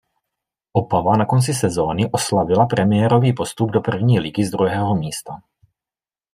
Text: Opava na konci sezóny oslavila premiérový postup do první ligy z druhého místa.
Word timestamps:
Opava 0.73 1.17
na 1.17 1.25
konci 1.25 1.53
sezóny 1.53 2.07
oslavila 2.11 2.65
premiérový 2.65 3.33
postup 3.33 3.69
do 3.71 3.81
první 3.81 4.19
ligy 4.19 4.43
z 4.45 4.51
druhého 4.51 4.95
místa. 4.95 5.41